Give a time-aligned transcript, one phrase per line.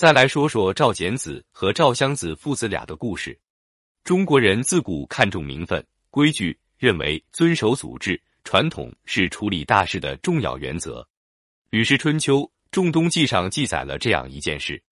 [0.00, 3.38] 再来说说赵简子和赵襄子父子俩的故事。
[4.02, 11.02] 中国人自古看重名分、规矩，认为遵守祖制传统是处理大事的重要原则。
[11.68, 12.38] 《吕氏春秋·
[12.70, 14.82] 仲冬记》上记载了这样一件事：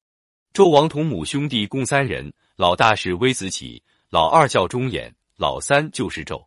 [0.52, 6.46] 纣王同母兄弟共三人，老大是微子启，老二叫忠衍，老三就是纣。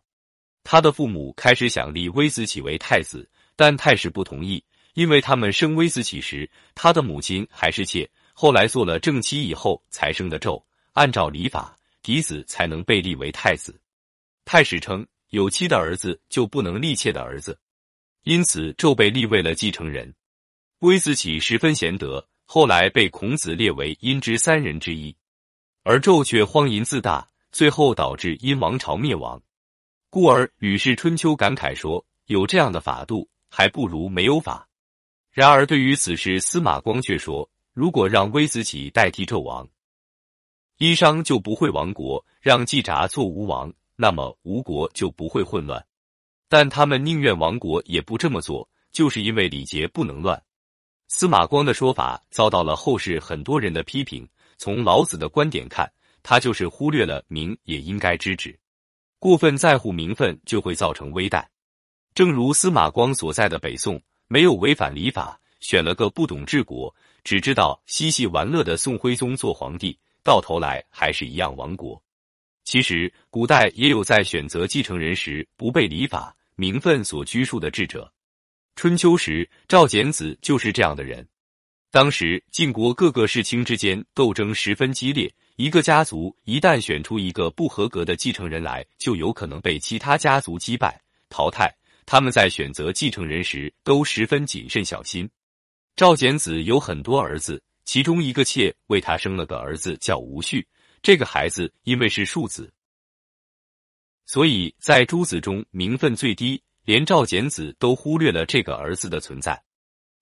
[0.62, 10.62] 他的父母开始想立微子启为太子，但太史不同意，因为他们生微子启时，他的母亲还是妾，后来做了正妻以后才生的纣。
[10.92, 13.80] 按照礼法，嫡子才能被立为太子。
[14.44, 17.58] 太史称，有妻的儿子就不能立妾的儿子，
[18.24, 20.14] 因此纣被立为了继承人。
[20.80, 25.16] 微子启十分贤德，后来被孔子列为殷之三人之一，
[25.84, 29.40] 而纣却荒淫自大，最后导致殷王朝灭亡。
[30.10, 34.68] 故而，《吕氏春秋》感慨说：“有这样的法度，还不如没有法。”
[35.32, 39.66] 然而，对于此事，司马光却说：“如果让微子启代替纣王，
[40.78, 45.84] 殷商就不会亡国；让季札做吴王，那么吴国就不会混乱。
[46.48, 50.42] 但他们宁愿亡国，也不这么做，就是因为礼节不能乱。”
[51.08, 54.28] 司马光的说法遭到了后世很多人的批评。
[54.58, 55.90] 从老子的观点看，
[56.22, 58.56] 他就是忽略了民也应该知止。
[59.18, 61.44] 过分在乎名分，就会造成危殆。
[62.14, 72.02] 正如司马光所在的北宋，没有违反礼法，选了个不懂治国、只知道嬉戏玩乐的宋徽宗做皇帝，到头来还是一样亡国。
[72.64, 78.12] 其实，古代也有在选择继承人时不被礼法、名分所拘束的智者。
[78.76, 81.26] 春秋时，赵简子就是这样的人。
[81.90, 85.32] 当时晋国各个世卿之间斗争十分激烈。
[85.56, 90.98] 一个家族一旦选出一个不合格的继承人来，就有可能被其他家族击败
[91.28, 91.70] 淘汰。
[92.06, 95.28] 他们在选择继承人时都十分谨慎小心。
[95.94, 100.66] 赵简子有很多儿子，其中一个妾为他生了个儿子，叫吴旭。
[101.02, 102.72] 这个孩子因为是庶子，
[104.24, 109.62] 所以在诸子中名分最低，连赵简子都忽略了这个儿子的存在。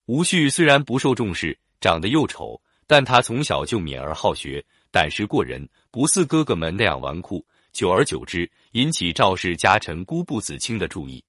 [0.06, 4.64] 吴旭虽然不受重视，长得又丑，但他从小就敏而好学。
[4.90, 7.40] 胆识过人，不似哥哥们那样纨绔。
[7.72, 11.22] 久而久之，引起赵氏家臣孤不子清的注意。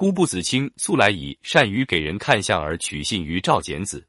[0.00, 4.02] 姑布子卿素来以善于给人看相而取信于赵简子。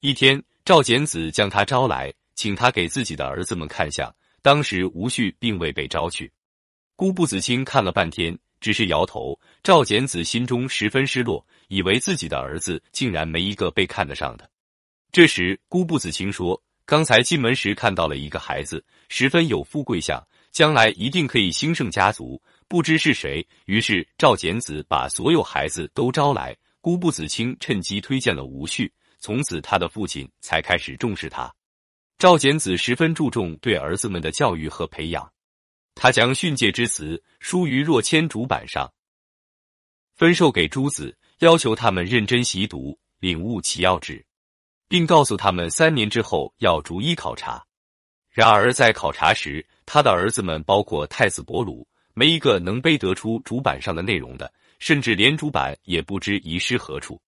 [0.00, 4.10] 一天，赵简子将他招来，请他给自己的儿子们看相。
[4.40, 6.32] 当时吴旭并未被招去。
[6.96, 9.38] 姑布子卿看了半天，只是摇头。
[9.62, 14.48] 赵简子心中十分失落，以为自己的儿子竟然没一个被看得上的。
[15.12, 16.58] 这时，姑布子卿说。
[16.86, 22.40] 刚才进门时看到了一个孩子，十分有富贵相，将来一定可以兴盛家族。
[22.68, 28.92] 不知是谁，于是赵简子把所有孩子都招来，姑布子卿趁机推荐了吴旭。
[29.18, 31.52] 从此，他的父亲才开始重视他。
[32.18, 35.32] 赵简子十分注重对儿子们的教育和培养，
[35.94, 38.92] 他将训诫之词书于若千竹板上，
[40.14, 44.24] 分授给诸子，要求他们认真习读，领悟其要旨。
[44.88, 47.64] 并告诉他们，三年之后要逐一考察。
[48.30, 51.86] 然而在考察时，他的儿子们，包括太子伯鲁，
[52.18, 57.22] 没一个能背得出主板上的内容的，甚至连主板也不知遗失何处。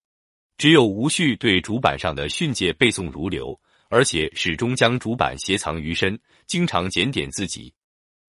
[0.58, 3.56] 只有吴旭对主板上的训诫背诵如流，
[3.88, 6.18] 而且始终将主板斜藏于身，
[6.48, 7.72] 经常检点自己。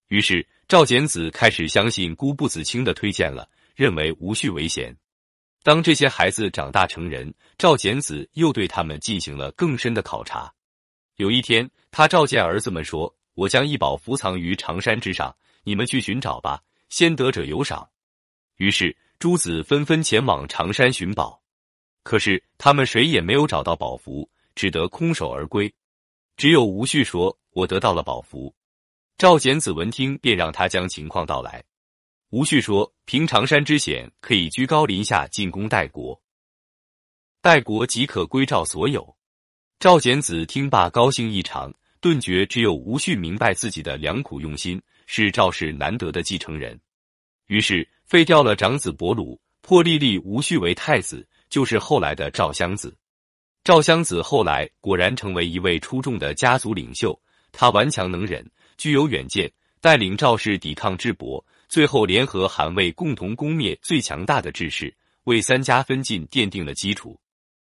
[0.10, 4.96] 于是赵简子开始相信孤不子清的推荐了，认为吴旭为贤。
[5.64, 10.54] 当这些孩子长大成人，赵简子又对他们进行了更深的考察。
[11.16, 17.90] 有一天，他召见儿子们说：“我将一宝伏藏于长山之上，你们去寻找吧，先得者有赏。”
[18.58, 21.42] 于是诸子纷纷前往长山寻宝，
[22.04, 25.74] 可是他们谁也没有找到宝符，只得空手而归。
[26.38, 28.54] 只有吴旭说：“我得到了宝符。”
[29.18, 31.64] 赵简子闻听，便让他将情况道来。
[32.30, 36.20] 吴旭说：“凭长山之险，可以居高临下进攻代国，
[37.42, 39.16] 代国即可归赵所有。”
[39.80, 46.78] 赵简子听罢高兴异常，顿觉只有吴旭明白自己的良苦用心，是赵氏难得的继承人。
[47.46, 52.98] 于是废掉了长子伯鲁，破例立吴旭为太子，就是后来的赵襄子。
[53.64, 57.18] 赵襄子后来果然成为一位出众的家族领袖，
[57.52, 58.44] 他顽强能忍，
[58.78, 61.46] 具有远见，带领赵氏抵抗智伯。
[61.70, 64.92] 最后联合韩魏，共同攻灭最强大的志士，
[65.26, 67.20] 为三家分晋奠定了基础。